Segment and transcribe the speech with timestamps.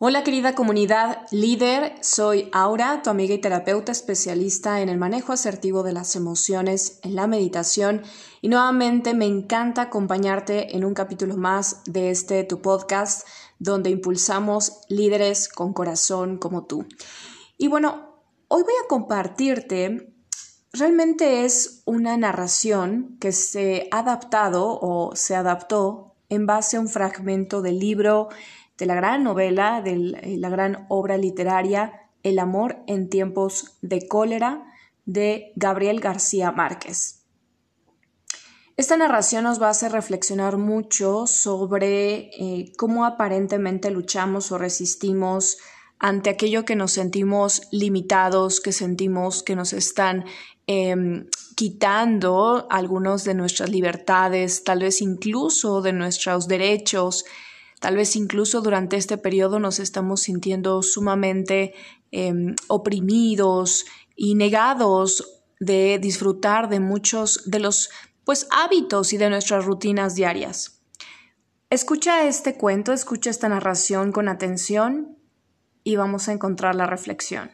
[0.00, 5.82] Hola querida comunidad líder, soy Aura, tu amiga y terapeuta especialista en el manejo asertivo
[5.82, 8.02] de las emociones, en la meditación
[8.40, 13.26] y nuevamente me encanta acompañarte en un capítulo más de este tu podcast
[13.58, 16.86] donde impulsamos líderes con corazón como tú.
[17.56, 20.14] Y bueno, hoy voy a compartirte,
[20.72, 26.88] realmente es una narración que se ha adaptado o se adaptó en base a un
[26.88, 28.28] fragmento del libro
[28.78, 34.64] de la gran novela, de la gran obra literaria El amor en tiempos de cólera
[35.04, 37.18] de Gabriel García Márquez.
[38.76, 45.58] Esta narración nos va a hacer reflexionar mucho sobre eh, cómo aparentemente luchamos o resistimos
[45.98, 50.24] ante aquello que nos sentimos limitados, que sentimos que nos están
[50.68, 57.24] em, quitando algunos de nuestras libertades, tal vez incluso de nuestros derechos,
[57.80, 61.74] Tal vez incluso durante este periodo nos estamos sintiendo sumamente
[62.10, 63.84] em, oprimidos
[64.16, 67.90] y negados de disfrutar de muchos de los
[68.24, 70.82] pues hábitos y de nuestras rutinas diarias.
[71.70, 75.18] Escucha este cuento, escucha esta narración con atención
[75.84, 77.50] y vamos a encontrar la reflexión.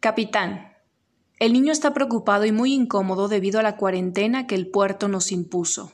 [0.00, 0.72] Capitán,
[1.38, 5.32] el niño está preocupado y muy incómodo debido a la cuarentena que el puerto nos
[5.32, 5.92] impuso.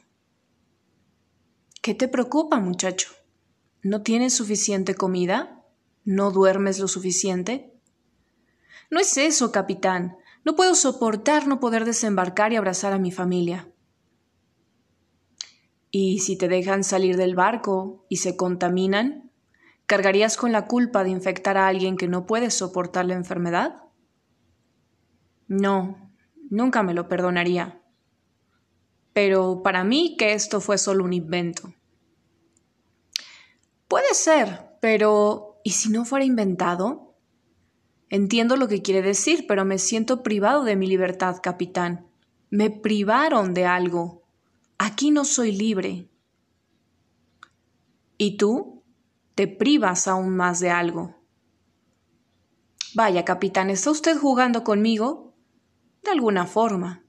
[1.83, 3.11] ¿Qué te preocupa, muchacho?
[3.83, 5.65] ¿No tienes suficiente comida?
[6.05, 7.75] ¿No duermes lo suficiente?
[8.89, 10.17] No es eso, capitán.
[10.45, 13.69] No puedo soportar no poder desembarcar y abrazar a mi familia.
[15.91, 19.33] ¿Y si te dejan salir del barco y se contaminan?
[19.87, 23.83] ¿Cargarías con la culpa de infectar a alguien que no puede soportar la enfermedad?
[25.49, 26.13] No,
[26.49, 27.82] nunca me lo perdonaría
[29.13, 31.75] pero para mí que esto fue solo un invento.
[33.89, 37.15] Puede ser, pero ¿y si no fuera inventado?
[38.09, 42.07] Entiendo lo que quiere decir, pero me siento privado de mi libertad, capitán.
[42.51, 44.23] Me privaron de algo.
[44.79, 46.11] Aquí no soy libre.
[48.19, 48.83] ¿Y tú?
[49.35, 51.17] Te privas aún más de algo.
[52.95, 55.35] Vaya, capitán, ¿está usted jugando conmigo?
[56.03, 57.03] De alguna forma.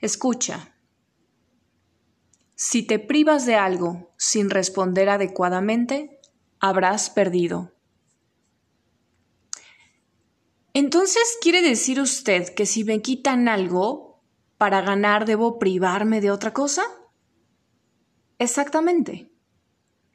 [0.00, 0.74] Escucha.
[2.54, 6.20] Si te privas de algo sin responder adecuadamente,
[6.58, 7.72] habrás perdido.
[10.72, 14.22] Entonces, ¿quiere decir usted que si me quitan algo,
[14.56, 16.82] para ganar debo privarme de otra cosa?
[18.38, 19.32] Exactamente.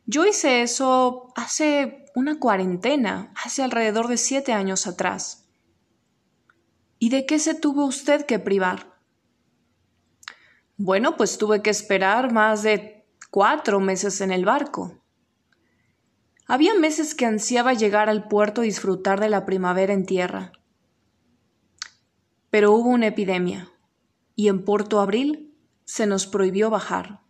[0.05, 5.47] Yo hice eso hace una cuarentena, hace alrededor de siete años atrás.
[6.97, 8.94] ¿Y de qué se tuvo usted que privar?
[10.77, 15.01] Bueno, pues tuve que esperar más de cuatro meses en el barco.
[16.47, 20.51] Había meses que ansiaba llegar al puerto y disfrutar de la primavera en tierra.
[22.49, 23.71] Pero hubo una epidemia,
[24.35, 27.21] y en Puerto Abril se nos prohibió bajar.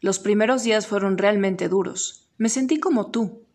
[0.00, 2.28] Los primeros días fueron realmente duros.
[2.38, 3.46] Me sentí como tú.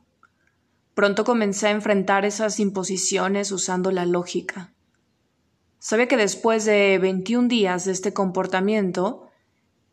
[0.93, 4.73] Pronto comencé a enfrentar esas imposiciones usando la lógica.
[5.83, 9.31] Sabía que después de 21 días de este comportamiento,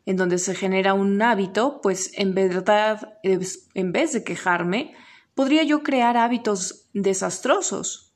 [0.05, 4.93] en donde se genera un hábito, pues en verdad, en vez de quejarme,
[5.33, 8.13] podría yo crear hábitos desastrosos.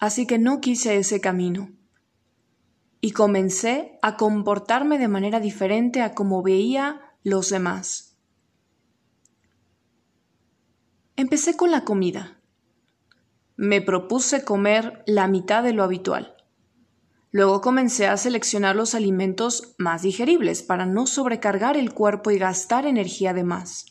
[0.00, 1.70] Así que no quise ese camino.
[3.00, 8.18] Y comencé a comportarme de manera diferente a como veía los demás.
[11.14, 12.37] Empecé con la comida.
[13.60, 16.36] Me propuse comer la mitad de lo habitual.
[17.32, 22.86] Luego comencé a seleccionar los alimentos más digeribles para no sobrecargar el cuerpo y gastar
[22.86, 23.86] energía de más.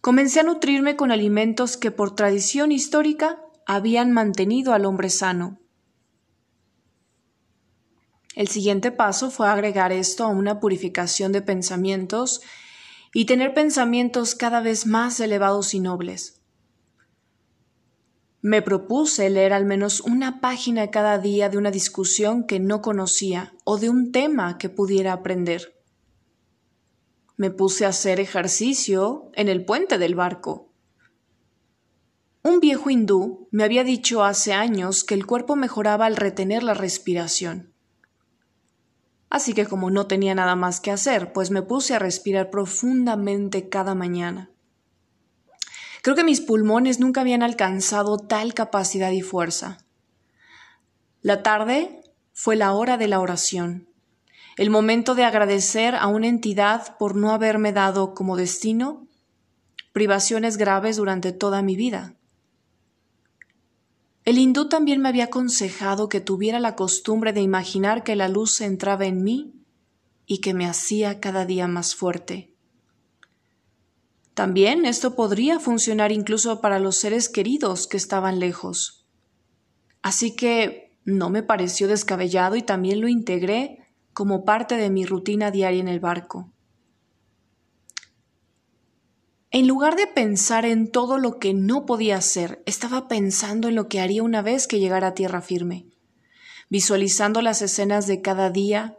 [0.00, 5.58] Comencé a nutrirme con alimentos que por tradición histórica habían mantenido al hombre sano.
[8.36, 12.40] El siguiente paso fue agregar esto a una purificación de pensamientos
[13.12, 16.35] y tener pensamientos cada vez más elevados y nobles.
[18.46, 23.52] Me propuse leer al menos una página cada día de una discusión que no conocía
[23.64, 25.74] o de un tema que pudiera aprender.
[27.36, 30.70] Me puse a hacer ejercicio en el puente del barco.
[32.44, 36.74] Un viejo hindú me había dicho hace años que el cuerpo mejoraba al retener la
[36.74, 37.72] respiración.
[39.28, 43.68] Así que como no tenía nada más que hacer, pues me puse a respirar profundamente
[43.68, 44.52] cada mañana.
[46.06, 49.78] Creo que mis pulmones nunca habían alcanzado tal capacidad y fuerza.
[51.20, 52.00] La tarde
[52.32, 53.88] fue la hora de la oración.
[54.56, 59.08] el momento de agradecer a una entidad por no haberme dado como destino
[59.92, 62.14] privaciones graves durante toda mi vida.
[64.24, 68.60] El hindú también me había aconsejado que tuviera la costumbre de imaginar que la luz
[68.60, 69.54] entraba en mí
[70.24, 72.55] y que me hacía cada día más fuerte.
[74.36, 79.06] También esto podría funcionar incluso para los seres queridos que estaban lejos.
[80.02, 83.78] Así que no me pareció descabellado y también lo integré
[84.12, 86.52] como parte de mi rutina diaria en el barco.
[89.50, 93.88] En lugar de pensar en todo lo que no podía hacer, estaba pensando en lo
[93.88, 95.86] que haría una vez que llegara a tierra firme.
[96.68, 98.98] Visualizando las escenas de cada día,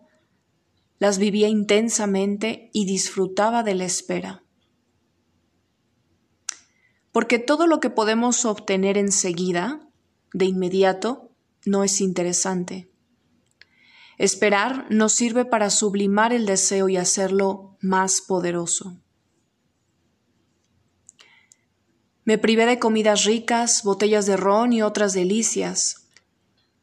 [0.98, 4.47] las vivía intensamente y disfrutaba de la espera.
[7.18, 9.80] Porque todo lo que podemos obtener enseguida,
[10.34, 11.32] de inmediato,
[11.66, 12.92] no es interesante.
[14.20, 19.02] Esperar nos sirve para sublimar el deseo y hacerlo más poderoso.
[22.24, 26.10] Me privé de comidas ricas, botellas de ron y otras delicias.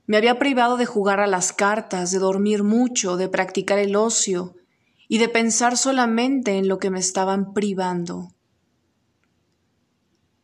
[0.04, 4.56] Me había privado de jugar a las cartas, de dormir mucho, de practicar el ocio
[5.06, 8.33] y de pensar solamente en lo que me estaban privando.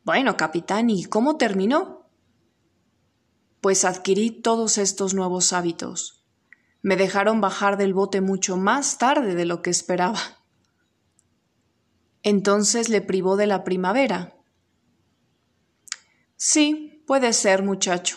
[0.05, 2.09] Bueno, capitán, ¿y cómo terminó?
[3.61, 6.25] Pues adquirí todos estos nuevos hábitos.
[6.83, 10.21] Me dejaron bajar del bote mucho más tarde de lo que esperaba.
[12.23, 14.41] Entonces le privó de la primavera,
[16.43, 18.17] Sí, puede ser, muchacho.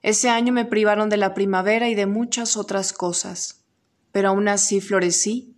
[0.00, 3.64] Ese año me privaron de la primavera y de muchas otras cosas,
[4.12, 5.56] pero aún así florecí,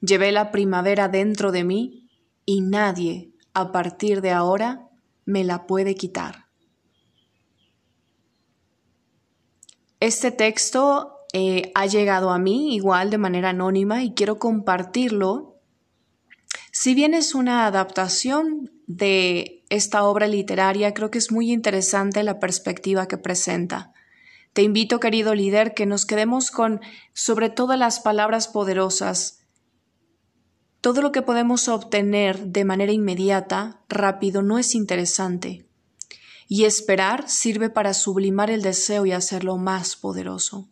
[0.00, 2.08] llevé la primavera dentro de mí
[2.44, 4.88] y nadie, a partir de ahora,
[5.24, 6.46] me la puede quitar.
[10.00, 15.60] Este texto eh, ha llegado a mí igual de manera anónima y quiero compartirlo.
[16.72, 22.38] Si bien es una adaptación de esta obra literaria, creo que es muy interesante la
[22.38, 23.92] perspectiva que presenta.
[24.52, 26.80] Te invito, querido líder, que nos quedemos con
[27.12, 29.43] sobre todo las palabras poderosas.
[30.84, 35.66] Todo lo que podemos obtener de manera inmediata, rápido, no es interesante.
[36.46, 40.68] Y esperar sirve para sublimar el deseo y hacerlo más poderoso.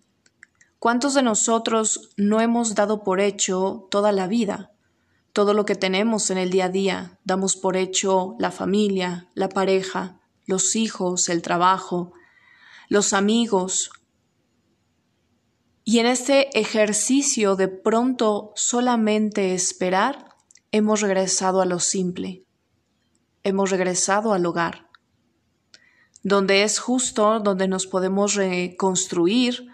[0.79, 4.69] ¿Cuántos de nosotros no hemos dado por hecho toda la vida?
[5.33, 7.19] todo lo que tenemos en el día a día.
[7.25, 12.13] Damos por hecho la familia, la pareja, los hijos, el trabajo,
[12.91, 13.91] los amigos.
[15.85, 20.29] Y en este ejercicio de pronto solamente esperar,
[20.71, 22.45] hemos regresado a lo simple,
[23.43, 24.89] hemos regresado al hogar,
[26.23, 29.67] donde es justo, donde nos podemos reconstruir,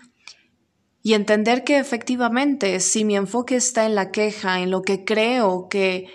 [1.02, 5.68] y entender que efectivamente si mi enfoque está en la queja, en lo que creo
[5.68, 6.08] que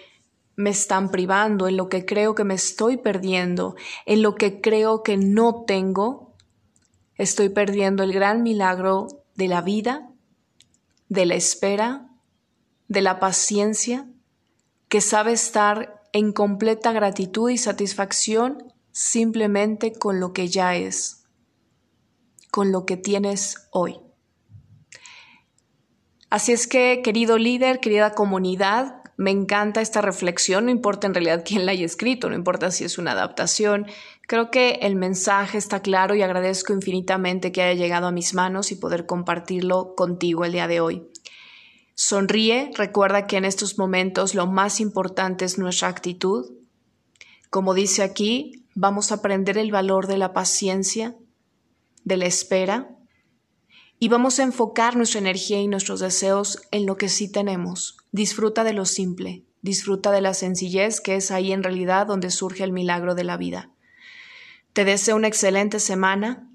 [0.55, 3.75] me están privando, en lo que creo que me estoy perdiendo,
[4.05, 6.35] en lo que creo que no tengo,
[7.15, 10.09] estoy perdiendo el gran milagro de la vida,
[11.09, 12.09] de la espera,
[12.87, 14.07] de la paciencia,
[14.89, 21.25] que sabe estar en completa gratitud y satisfacción simplemente con lo que ya es,
[22.51, 23.99] con lo que tienes hoy.
[26.29, 31.43] Así es que, querido líder, querida comunidad, me encanta esta reflexión, no importa en realidad
[31.45, 33.85] quién la haya escrito, no importa si es una adaptación.
[34.27, 38.71] Creo que el mensaje está claro y agradezco infinitamente que haya llegado a mis manos
[38.71, 41.07] y poder compartirlo contigo el día de hoy.
[41.95, 46.51] Sonríe, recuerda que en estos momentos lo más importante es nuestra actitud.
[47.51, 51.15] Como dice aquí, vamos a aprender el valor de la paciencia,
[52.03, 52.89] de la espera,
[54.03, 57.95] y vamos a enfocar nuestra energía y nuestros deseos en lo que sí tenemos.
[58.11, 62.65] Disfruta de lo simple, disfruta de la sencillez que es ahí en realidad donde surge
[62.65, 63.69] el milagro de la vida.
[64.73, 66.49] Te deseo una excelente semana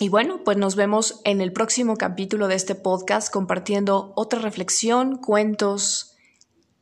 [0.00, 5.18] y bueno, pues nos vemos en el próximo capítulo de este podcast compartiendo otra reflexión,
[5.18, 6.16] cuentos,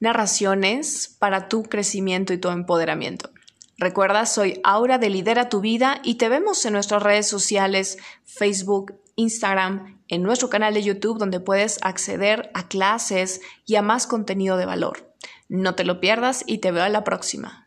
[0.00, 3.32] narraciones para tu crecimiento y tu empoderamiento.
[3.76, 8.94] Recuerda, soy Aura de Lidera tu Vida y te vemos en nuestras redes sociales, Facebook,
[9.16, 14.56] Instagram, en nuestro canal de YouTube donde puedes acceder a clases y a más contenido
[14.56, 15.12] de valor.
[15.48, 17.65] No te lo pierdas y te veo a la próxima.